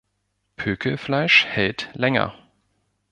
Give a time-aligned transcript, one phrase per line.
[0.55, 2.33] Pökelfleisch hält länger.